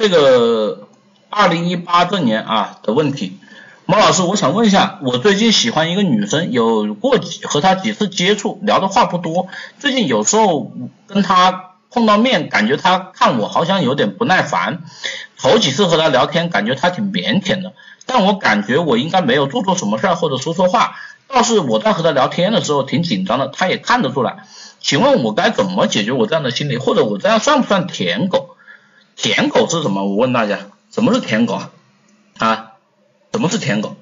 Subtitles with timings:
[0.00, 0.88] 这个
[1.28, 3.38] 二零一八这年啊的问题，
[3.84, 10.72] 毛老师，我想问一下，我最近喜欢一个女生，有过几和她几次接触，聊的话不多，最近有时候
[11.06, 14.84] 跟她碰到面，感觉她看我好像有点不耐烦，
[15.38, 17.74] 头几次和她聊天，感觉她挺腼腆的，
[18.06, 20.94] 但我感觉我应该没有做错什么事儿或者说错话，
[21.28, 24.46] 倒是我在和她聊天的时候挺紧张的，她也看得出来，
[24.80, 28.49] 请问我该怎么解决我这样的心理，或者我这样算不算舔狗？
[29.22, 30.02] 舔狗是什么？
[30.04, 31.70] 我问大家，什么是舔狗啊？
[32.38, 32.72] 啊，
[33.32, 33.96] 什么是舔狗？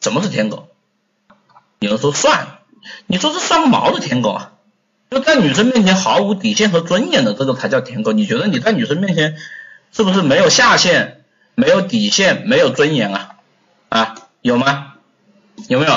[0.00, 0.68] 什么是舔狗？
[1.78, 2.58] 有人说算，
[3.06, 4.52] 你说这算个毛的舔狗啊？
[5.10, 8.10] 就在女生面前毫无底线和尊严的这个才叫舔狗。
[8.10, 9.36] 你觉得你在女生面前
[9.92, 13.36] 是不是没有下限、没有底线、没有尊严啊？
[13.90, 14.94] 啊，有吗？
[15.68, 15.92] 有没有？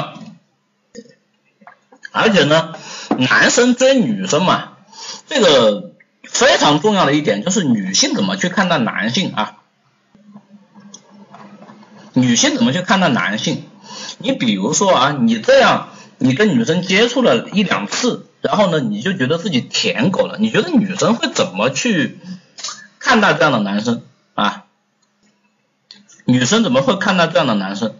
[2.12, 2.76] 而且呢，
[3.18, 4.74] 男生追女生嘛，
[5.28, 5.91] 这个。
[6.32, 9.58] 非常重要的一点就是女性怎么去看待男性啊？
[12.14, 13.66] 女性怎么去看待男性？
[14.18, 22.20] 你比如说啊，你这样，你跟女生接触了一两次，然后呢，你就觉得自己舔狗了，你觉得女生会怎么去
[22.98, 24.02] 看待这样的男生
[24.34, 24.66] 啊？
[26.26, 27.94] 女生怎么会看待这样的男生？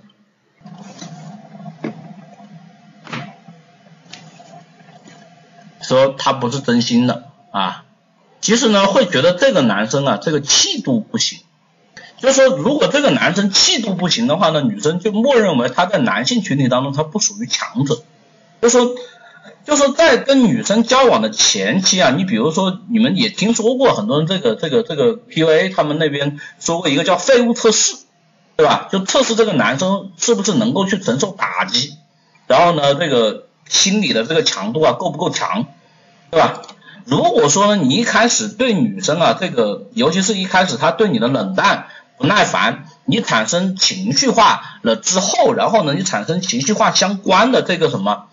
[5.82, 7.84] 说他不是真心的啊？
[8.42, 11.40] 其实呢，会觉得这个男生啊，这个气度不行。
[12.18, 18.04] 就是说，如果这个男生气度不行的话呢，女生就默认为他在男性群体当中他不属于强者。
[18.62, 18.96] 就说，
[19.66, 27.96] 就说在跟女生交往的前期啊，你比如说你们也听说过很多人这个这个这个 PUA 他们那边说过一个叫废物测试，
[28.56, 28.88] 对吧？
[28.92, 31.96] 就测试这个男生是不是能够去承受打击，
[32.46, 35.66] 然后呢，这个心理的这个强度啊够不够强，
[36.30, 36.62] 对吧？
[37.06, 48.28] 如果说呢，你一开始对女生啊，这个尤其是一开始她对你的冷淡、不耐烦，你产生情绪化了之后，然后呢，你产生情绪化相关的这个什么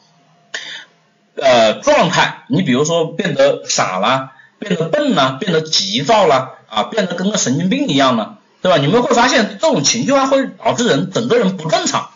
[1.37, 8.77] 呃状态，你比如说变得傻了，变得笨了，变得急躁了啊，变得跟个神经病一样了，对吧？
[8.77, 12.11] 你们会发现这种情绪化会导致人整个人不正常，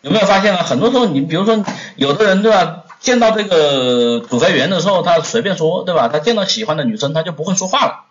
[0.00, 0.62] 有没有发现啊？
[0.62, 1.62] 很多时候你比如说
[1.96, 2.79] 有的人对吧？
[3.00, 6.08] 见到这个主飞员的时候，他随便说，对吧？
[6.08, 8.04] 他见到喜欢的女生，他就不会说话了，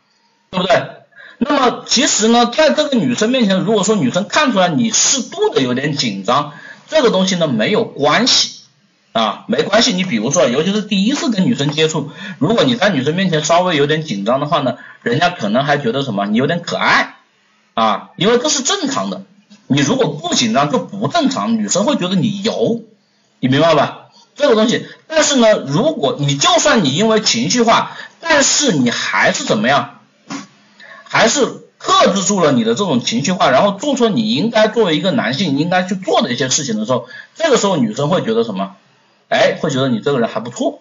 [0.49, 0.81] 对不对？
[1.37, 6.51] 那么其实呢，在这个女生面前，如果说女生看出来你适度的有点紧张，
[6.89, 8.61] 这个东西呢没有关系
[9.13, 9.93] 啊，没关系。
[9.93, 17.15] 你比如说，尤其是第一次跟女生接触，如果你在女生面前稍微有点紧张的话呢，人家可能还觉得什么，你有点可爱
[17.73, 19.21] 啊，因为这是正常的。
[19.67, 22.81] 你如果不紧张就不正常，女生会觉得你油，
[23.39, 24.08] 你明白吧？
[24.39, 29.99] 这个东西，但是呢，如果你就算你因为情绪化，但是你还是怎么样，
[31.03, 31.45] 还是
[31.77, 38.77] 克制住了你的这种情绪化，然后做出你应该作为一个男性应该去做的一些事情的时候，这个时候女生会觉得什么？
[39.27, 40.79] 哎，会觉得你这个人还不错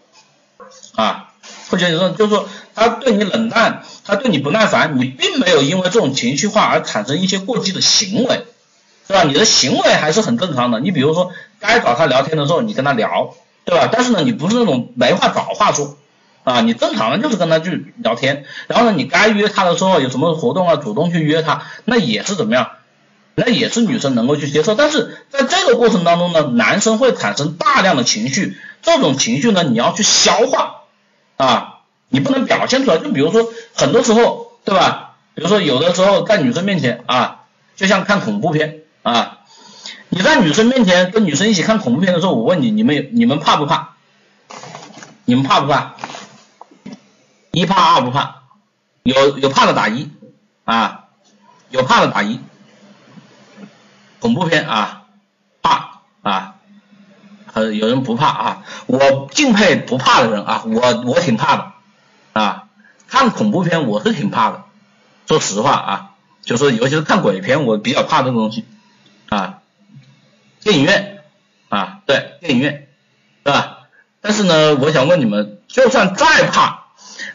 [0.95, 1.31] 啊，
[1.69, 8.47] 会觉得说，就是说他对你冷淡，他对你不耐烦，你并没有因为这种情绪化而产生一些过激的行为，
[9.09, 9.25] 对吧？
[9.25, 10.79] 你的行为还是很正常的。
[10.79, 13.35] 你比如说，该找他聊天的时候，你跟他聊。
[13.69, 13.91] 对吧？
[13.93, 15.99] 但是呢，你不是那种没话找话说
[16.43, 22.71] 啊，你正常的就是跟他去聊天，然后呢，你该约他的时候有什么活动啊，主动去约他，那也是怎么样？
[23.35, 24.75] 那也是女生能够去接受。
[24.75, 30.85] 但是在这个过程当中呢，男生会产生大量的情绪，这种情绪呢，你要去消化
[31.37, 32.97] 啊，你不能表现出来。
[32.97, 35.17] 就比如说很多时候，对吧？
[35.35, 37.41] 比如说有的时候在女生面前啊，
[37.77, 39.38] 就像看恐怖片啊。
[40.19, 43.91] 你在女生面前跟女生一起看恐怖片的时候，我问你，你们你们怕不怕？
[45.25, 45.95] 你们怕不怕？
[47.53, 48.43] 一怕二不怕，
[49.05, 50.11] 有有怕的打一
[50.65, 51.05] 啊，
[51.71, 52.41] 有怕的打一。
[54.19, 55.05] 恐怖片啊，
[55.63, 56.57] 怕啊，
[57.53, 61.73] 呃有人不怕啊，我敬佩不怕的人啊，我我挺怕的
[62.33, 62.65] 啊，
[63.07, 64.65] 看恐怖片我是挺怕的，
[65.29, 66.11] 说实话啊，
[66.43, 68.65] 就是尤其是看鬼片，我比较怕这个东西
[69.29, 69.61] 啊。
[70.69, 71.23] 电影院
[71.71, 72.89] 啊，对，电影院，
[73.43, 73.79] 是吧？
[74.21, 76.89] 但是呢，我想问你们，就算再怕，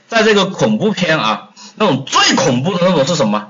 [0.08, 3.50] 在这个恐怖片啊，那种最恐怖的那种是什么？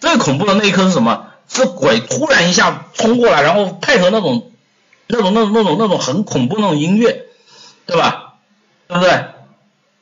[0.00, 1.28] 最恐怖的那一刻是什么？
[1.48, 4.50] 是鬼突然一下冲过来，然后配合那种
[5.06, 7.26] 那种那种那种那种很恐怖那种音乐，
[7.86, 8.34] 对吧？
[8.88, 9.26] 对不对？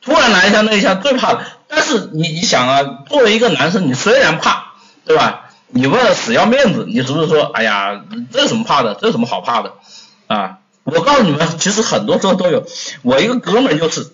[0.01, 1.45] 突然来一下那一下最怕的。
[1.67, 4.73] 但是你你想啊，作为一个男生，你虽然怕，
[5.05, 5.50] 对吧？
[5.73, 8.01] 你为了死要面子，你是不是说，哎呀，
[8.31, 8.95] 这有什么怕的？
[8.95, 9.73] 这有什么好怕的？
[10.27, 12.65] 啊，我告诉你们，其实很多时候都有。
[13.01, 14.11] 我一个哥们就是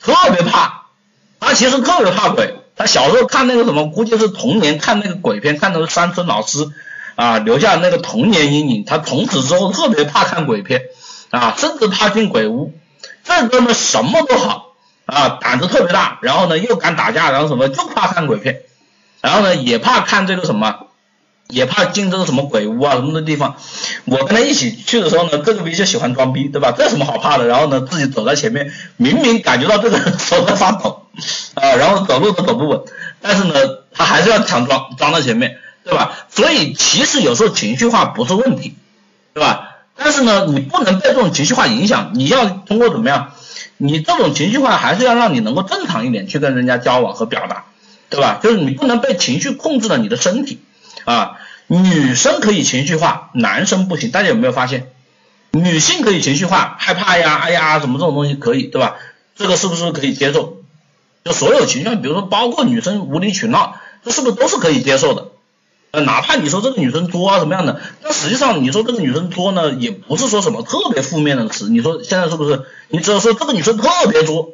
[0.00, 0.84] 特别怕，
[1.40, 6.68] 他其实特别怕鬼，他小时候看那个什么，估计是童年看那个鬼片，看的是山村老师
[7.16, 8.84] 啊，留下那个童年阴影。
[8.84, 10.82] 他从此之后特别怕看鬼片
[11.30, 12.72] 啊，甚至怕进鬼屋。
[13.24, 14.74] 这哥们什么都好
[15.06, 18.62] 啊，胆子特别大，然后呢又敢打架，然后什么就怕看鬼片，
[19.22, 20.88] 然后呢也怕看这个什么。
[21.48, 23.56] 也怕进这个什么鬼屋啊什么的地方，
[24.06, 26.72] 我跟他一起去的时候呢，这个逼就喜欢装逼，对吧？
[26.74, 27.46] 这有什么好怕的？
[27.46, 31.08] 然后呢，自己走在前面，明明感觉到这个人 手在发抖
[31.52, 32.80] 啊，然后走路都走不稳，
[33.20, 33.54] 但是呢，
[33.92, 36.12] 他还是要强装装到前面，对吧？
[36.30, 38.74] 所以其实有时候情绪化不是问题，
[39.34, 39.72] 对吧？
[39.94, 43.32] 但是呢，你不能被这种情绪化影响，你要通过怎么样？
[43.76, 47.64] 你这种情绪化还是要让你能够正常一点去跟人家交往和表达，
[48.12, 48.38] 对吧？
[48.42, 50.60] 就是你不能被情绪控制了你的身体。
[51.04, 54.12] 啊，女生可以情绪化，男生不行。
[54.12, 54.92] 大家有没有发现，
[55.50, 58.96] 女性可以情绪化，害怕呀，哎呀，什么这种东西可以，对吧？
[59.34, 60.58] 这个是不是可以接受？
[61.24, 65.28] 就所有情绪，比如说包括女生无理取闹，这是不是都是可以接受的？
[65.90, 71.68] 呃，哪怕你说这个女生作啊什么样的，但实际上你说这个女生作呢，也不是说什么特别负面的词。
[71.68, 72.62] 你说现在是不是？
[72.90, 74.50] 你只要说这个女生特别作，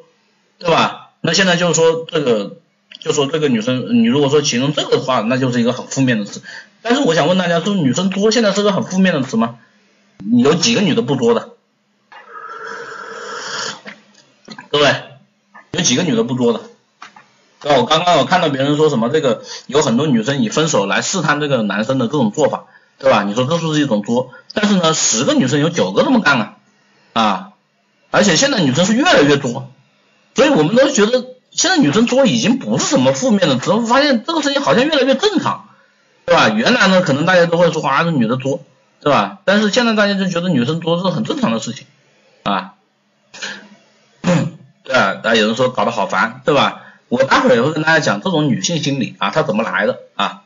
[0.59, 1.11] 对吧？
[1.21, 2.57] 那现在就是说这个。
[3.01, 6.43] 就说这个女生，你如果说形容这个的话，那就是一个很负面的词。
[6.83, 9.59] 但是我想问大家，说女生作现在是个很负面的词吗？
[10.33, 11.51] 有几个女的不作的？
[14.71, 14.95] 各位，
[15.71, 16.61] 有几个女的不作的？
[17.61, 17.77] 对？
[17.77, 22.65] 我刚刚我看到别人说什么这个有很多女生以分手来试探这个男生的这种做法，
[22.99, 23.23] 对吧？
[23.23, 24.33] 你说这是不是一种作？
[24.55, 26.57] 但是呢，十个女生有九个这么干啊
[27.13, 27.49] 啊！
[28.11, 29.71] 而且现在女生是越来越作，
[30.35, 31.38] 所以我们都觉得。
[31.51, 35.69] 现在女生作已经不是什么负面的，只是发现这个事情好像越来越正常，
[36.27, 36.49] 对吧？
[36.51, 38.65] 原来呢，可能大家都会说啊，这女的作，
[39.01, 39.39] 对吧？
[39.45, 41.87] 但是现在大家就觉得女生作是很正常的事情，
[42.45, 42.75] 啊，
[44.85, 46.83] 对啊，大家有人说搞得好烦，对吧？
[47.09, 50.43] 我待会儿也会跟大家讲这种女性心理啊，它怎么来的啊？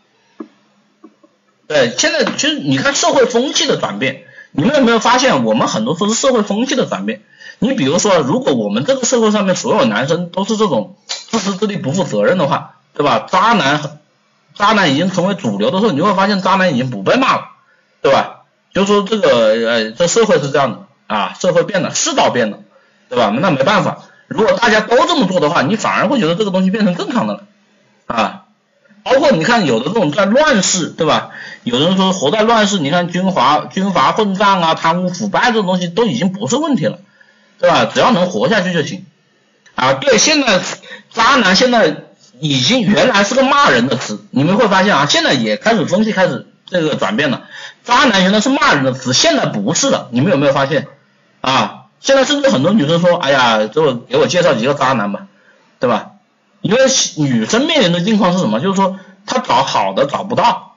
[1.66, 7.22] 对，现在其实你看社会风气的转变，你们有没有发现，我们很多都是社会风气的转变？
[7.62, 13.24] 你比如说，如果我们这个社会上面所有男生都是这种自私自利、不负责任的话，对吧？
[13.30, 14.00] 渣男，
[14.56, 17.42] 渣男已经成为主流的时候，你会发现渣男已经不被骂了，
[18.00, 18.40] 对吧？
[18.74, 22.58] 就说这个，呃，这社会是这样的啊，社会变了，世道变了，
[23.08, 23.32] 对吧？
[23.32, 27.44] 那没办法，如果大家都这么做的话，你反而会觉得这个东西变成正常的了
[28.06, 28.42] 啊。
[29.04, 31.30] 包括你看，有的这种在乱世，对吧？
[31.62, 36.98] 有人说活在乱世，你看军阀、军阀混战啊，贪污腐败这种东西都已经不是问题了。
[37.62, 37.84] 对吧？
[37.94, 39.06] 只要能活下去就行
[39.76, 39.92] 啊！
[39.92, 40.60] 对，现在
[41.12, 41.96] 渣男现在
[42.40, 47.44] 已经原来是个骂人的词，你们会发现啊，现在也开始风气开始这个转变了。
[47.84, 50.08] 渣男原来是骂人的词，现在不是了。
[50.10, 50.88] 你们有没有发现
[51.40, 51.84] 啊？
[52.00, 55.28] 现在甚至很多女生说，哎呀，就给我介绍几个渣男吧，
[55.78, 56.10] 对吧？
[56.62, 56.80] 因为
[57.16, 58.58] 女生面临的境况是什么？
[58.58, 60.74] 就是说她找好的找不到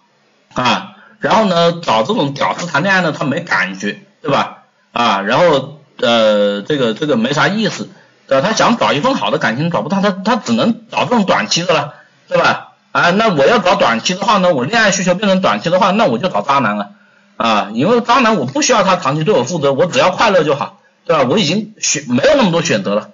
[0.53, 4.65] 啊，然后呢，找这种屌丝谈恋爱呢，她没感觉，对吧？
[4.93, 5.71] 啊，然后。
[5.99, 7.89] 呃，这个这个没啥意思，
[8.27, 8.47] 对吧？
[8.47, 11.93] 他想找一份好的感情找不到，他他只能找这种短期的了，
[12.27, 12.73] 对吧？
[12.91, 16.91] 啊，那我要找短期的话呢，我恋爱需求变成短期的话，那我就找渣男了
[17.37, 21.23] 啊，因为渣男我不需要他长期对我负责，我只要快乐就好，对吧？
[21.29, 23.09] 我已经选没有那么多选择了，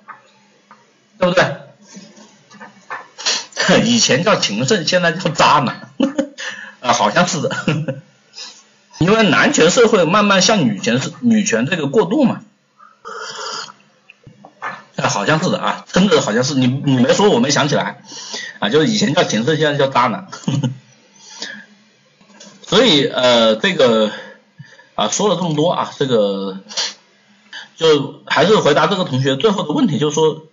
[1.17, 1.45] 对不对？
[3.85, 5.89] 以前叫情圣，现在叫渣男，
[6.81, 7.55] 啊，好像是的，
[8.99, 12.41] 因为男权社会慢慢向女权是女权这个过渡嘛。
[15.11, 18.01] 好像是的啊，真的好像是你你没说我没想起来
[18.59, 20.27] 啊，就是以前叫情圣，现在叫渣男。
[22.65, 24.11] 所以呃这个
[24.95, 26.59] 啊说了这么多啊，这个
[27.75, 30.43] 就还是回答这个同学最后的问题，就是说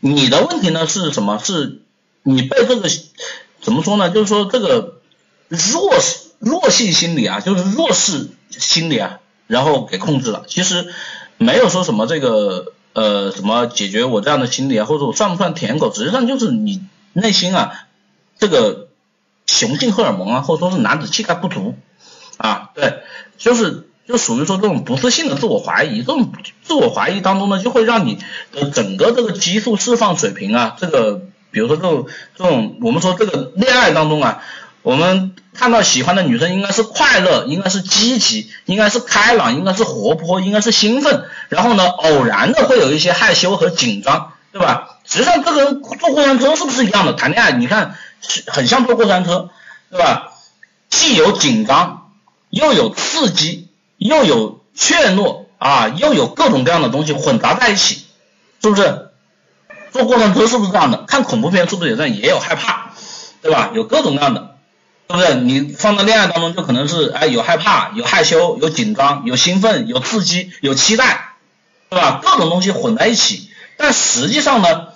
[0.00, 1.38] 你的问题呢是什么？
[1.38, 1.82] 是
[2.22, 2.88] 你被这个
[3.60, 4.10] 怎么说呢？
[4.10, 5.00] 就是说这个
[5.48, 10.44] 弱势弱性心理啊，就是弱势心理啊，然后给控制了。
[10.48, 10.92] 其实
[11.36, 12.72] 没有说什么这个。
[12.92, 15.92] 呃，什么解决我这样的心理啊，或者我算不算舔狗？
[15.92, 17.86] 实际上就是你内心啊，
[18.38, 18.88] 这个
[19.46, 21.76] 雄性荷尔蒙啊，或者说是男子气概不足
[22.36, 23.02] 啊，对，
[23.36, 28.18] 就是就属于说这种不自信的自我怀疑，这种自我怀疑当中呢，就会让你
[28.52, 34.42] 的整个这个激素释放水平啊，这个比如说这种这种我们说这个恋爱当中啊。
[34.82, 41.24] 我们看到喜欢的女生应该是快乐，应该是积极，应该是开朗，应该是活泼，应该是兴奋。
[41.48, 44.98] 然后呢，偶然的会有一些害羞和紧张，对吧？
[45.04, 47.12] 实际上这个人坐过山车是不是一样的？
[47.14, 47.96] 谈恋爱你看
[48.46, 49.50] 很像坐过山车，
[49.90, 50.32] 对吧？
[50.90, 52.12] 既有紧张，
[52.50, 58.04] 又有刺激，又有怯懦啊，又有各种各样的东西混杂在一起，
[58.62, 59.08] 是不是？
[59.90, 61.04] 坐过山车是不是这样的？
[61.08, 62.16] 看恐怖片是不是也这样？
[62.16, 62.92] 也有害怕，
[63.42, 63.70] 对吧？
[63.74, 64.37] 有各种各样的，
[65.10, 65.34] 是不是？
[65.36, 71.30] 你放在恋爱当中就可能是哎有害怕，有害羞，有紧张，有兴奋，有刺激，有期待，
[71.88, 72.20] 对吧？
[72.22, 73.48] 各种东西混在一起。
[73.78, 74.88] 但实际上呢，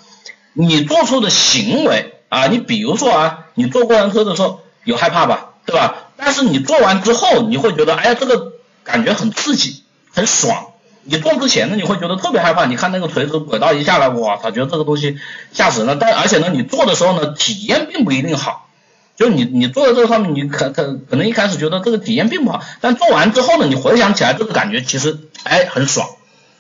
[0.53, 5.95] 你做出的行为啊，你比如说啊，你坐过山车的时候有害怕吧，对吧？
[6.17, 8.53] 但是你做完之后，你会觉得哎呀这个
[8.85, 10.67] 感觉很刺激，很爽。
[11.05, 12.67] 你做之前呢，你会觉得特别害怕。
[12.67, 15.17] 你看那个垂直轨道一下来，哇操，觉得这个东西
[15.53, 15.97] 吓死人了。
[15.97, 18.69] 但而且呢，你做的时候呢，体验并不一定好。
[19.17, 26.09] 就你你做在这个上面，你可可可能一开始觉得这个体验并不好，但做完之后呢，你回想起来这个感觉其实哎很爽，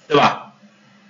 [0.08, 0.52] 对吧？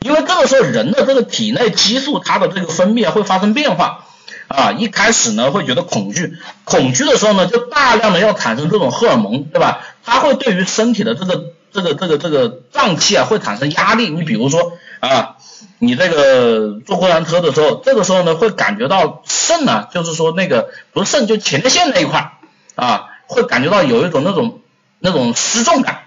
[0.01, 4.05] 因为这个时候人的这个体内激素它的这个分泌会发生变化
[4.49, 4.73] 啊。
[4.73, 9.81] 一开始呢会觉得恐惧，恐惧的时候呢就大量的要产生这种荷尔蒙，对吧？
[10.05, 11.53] 它会对于身体的这个。
[11.75, 15.35] 这个这个这个脏器啊会产生压力，你比如说啊，
[15.81, 22.35] 你这个坐过山车的时候，这个时候呢会感觉到肾呢，就是说那个不是肾就前列腺那一块
[22.77, 24.61] 啊，会感觉到有一种那种
[25.01, 26.03] 那种失重感，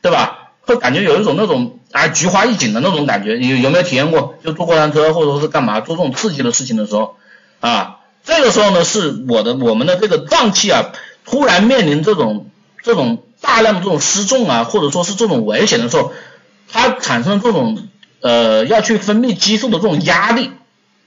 [0.00, 0.52] 对吧？
[0.62, 4.36] 会感觉有一种那种啊菊花一紧的那种感觉，有有没有体验过？
[4.42, 7.16] 就坐过山车或者说是干嘛做这种刺激的事情的时候
[7.60, 10.92] 啊，这个时候呢是我的我们的这个脏器啊
[11.26, 12.46] 突然面临这种
[12.82, 13.22] 这种。
[13.42, 16.12] 大量的这种失重啊，或者说是这种危险的时候，
[16.70, 17.88] 它产生这种
[18.20, 20.50] 呃要去分泌激素的这种压力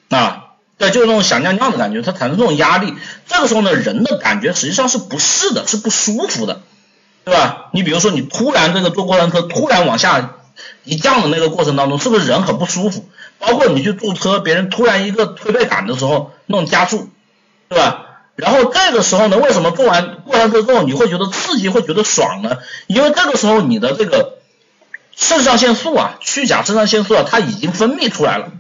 [0.10, 0.44] 啊，
[0.78, 2.94] 对，就是那种想尿尿的感觉，它产生这种压力，
[3.28, 6.62] 这个时候呢，人的感觉实际上是不适的，是不舒服的，
[7.24, 7.70] 对吧？
[7.74, 10.36] 你比如说你突然这个坐过山车突然往下
[10.84, 13.10] 一降的那个过程当中，是不是人很不舒服？
[13.40, 17.10] 包括你去坐车，别人突然一个推背感的时候，那种加速，
[17.70, 18.06] 对吧？
[18.36, 22.58] 然后这个时候呢，为什么做完过山车之后你会觉得刺激，会觉得爽呢？
[22.88, 24.40] 因为这个时候你的这个
[25.16, 28.52] 肾上腺素啊，去甲肾上腺素啊，它已经分泌出来了，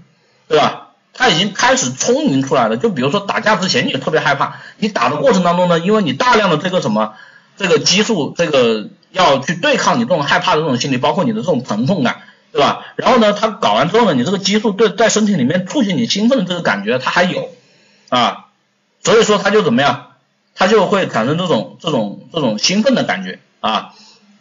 [0.47, 0.89] 对吧？
[1.13, 2.77] 它已经开始充盈出来了。
[2.77, 7.13] 就比如说打架之前你特别害怕，你打的过程当中呢，因为你大量的这个什么
[7.57, 12.85] 这个激素，这个要去对抗你这种害怕的这种心理，包括你的这种疼痛感，对吧？
[12.95, 17.49] 然后呢，它搞完之后呢，你这个激素对在身体里面促进你兴奋的这个感觉它还有
[18.09, 18.45] 啊。
[19.03, 20.13] 所以说他就怎么样，
[20.55, 23.93] 他就会产生这种这种这种兴奋的感觉啊，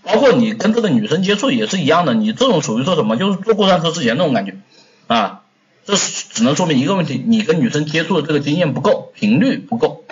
[0.03, 4.57] 包括你跟这个女生接触也是一样的，你这种属于说什么，就是坐过山车之前那种感觉
[5.07, 5.43] 啊，
[5.85, 10.05] 这只能说明一个问题，你跟女生接触的这个经验不够，频率不够，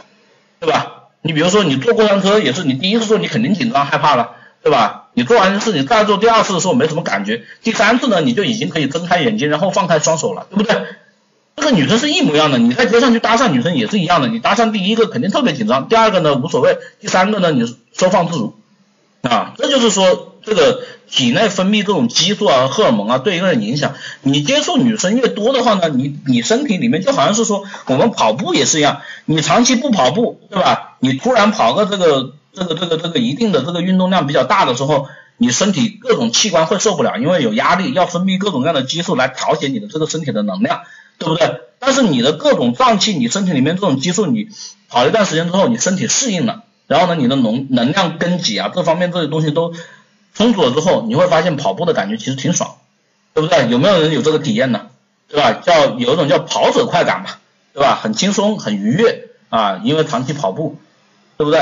[0.60, 1.04] 对吧？
[1.22, 5.08] 你比如说你坐过山车也是，你第一次坐你肯定紧张害怕了，对吧？
[5.12, 10.76] 你做完一次你再做第二次的时候没什么感觉，第三次呢你就已经可以睁开眼睛，然后放开双手了，对不对？
[11.56, 18.54] 这个女生是一模一样的，你在街上去搭讪女生也是一样的，你搭讪第一个肯定特别紧张，第二个呢无所谓，第三个呢你收放自如
[19.22, 30.96] 啊，这就是说这个体内分泌这种激素啊、荷尔蒙啊对一个人影响，你接触女生越多的话呢，你你身体里面就好像是说我们跑步也是一样，你长期不跑步对吧？
[31.00, 40.80] 你突然跑个这个这个这个这个一定的这个运动量比较大的时候，你身体各种器官会受不了，因为有压力，要分泌各种各样的激素来调节你的这个身体的能量。
[41.18, 41.60] 对不对？
[41.78, 44.48] 但是你的各种脏器，你身体里面这种激素，你
[44.88, 49.72] 跑一段时间之后，你身体适应了，然后呢，你的能能量供给啊，各方面这些东西都
[50.34, 52.78] 充足了之后，你会发现跑步的感觉其实挺爽，
[53.32, 53.68] 对不对？
[53.68, 54.88] 有没有人有这个体验呢？
[55.28, 55.52] 对吧？
[55.52, 57.38] 叫有一种叫跑者快感吧，
[57.72, 57.94] 对吧？
[58.02, 60.80] 很轻松，很愉悦啊，因为长期跑步，
[61.36, 61.60] 对不对？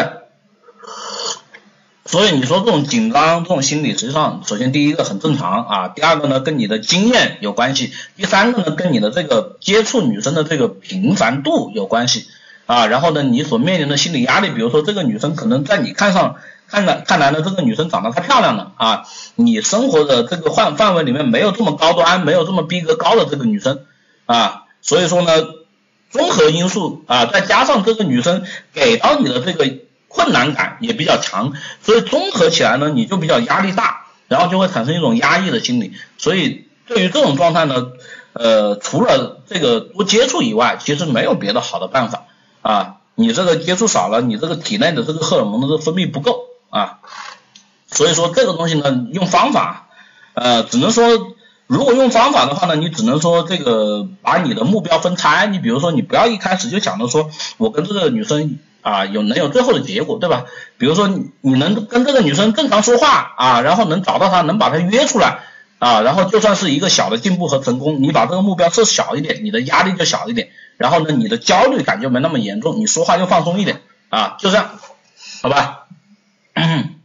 [2.06, 12.26] 所以你说这种紧张这种心理，实际上首先第一个很正常啊，第二个呢跟你的经验有关系，第三个呢跟你的这个接触女生的这个频繁度有关系
[12.68, 16.36] 啊，然后呢你所面临的心理压力，比如说这个女生可能在你看上
[16.68, 23.86] 看来看来呢这个女生长得太漂亮了啊，你生活的这个范范围里面没有这么高端，没有这么逼格高的这个女生
[24.26, 25.32] 啊，所以说呢
[26.10, 29.78] 综合因素啊再加上这个女生给到你的这个。
[30.10, 35.92] 困难感也比较强，所以综合起来呢，你就比较压力大，然后就会产生一种压抑的心理。
[36.16, 37.88] 所以对于这种状态呢，
[38.32, 42.24] 呃，除了这个多接触以外，其实没有别的好的办法
[42.62, 42.96] 啊。
[43.14, 46.98] 你这个接触少了，你这个体内的这个荷尔蒙的这个分泌不够啊。
[47.86, 49.88] 所以说这个东西呢，用方法，
[50.34, 51.08] 呃，只能说
[51.66, 55.46] 如果用方法的话呢，你只能说这个把你的目标分拆。
[55.46, 58.58] 你比如说，你不要一开始就想着说我跟这个女生。
[58.80, 60.44] 啊，有能有最后的结果，对吧？
[60.78, 65.40] 比如说你能跟这个女生正常说话啊，然后能找到她，能把她约出来
[65.78, 74.70] 啊，然后就算是一个小的进步和成功，你把这个目标设小一点，你的压力就小一点，然后呢，你的焦虑感就没那么严重，你说话就放松一点啊，就这样，
[75.42, 75.86] 好吧？